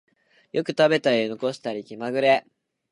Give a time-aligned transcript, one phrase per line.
[0.51, 2.43] よく食べたり残したり気まぐれ